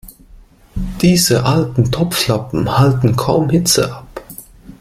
[1.03, 4.23] Diese alten Topflappen halten kaum Hitze ab.